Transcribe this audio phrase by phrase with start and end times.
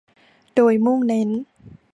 [0.55, 1.29] โดยมุ่งเน้น